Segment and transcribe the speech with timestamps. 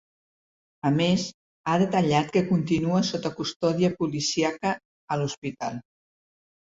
[0.89, 1.25] A més,
[1.67, 4.73] ha detallat que continua sota custòdia policíaca
[5.17, 5.77] a l’hospital.